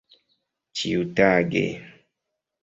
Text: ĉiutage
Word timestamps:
ĉiutage 0.79 1.63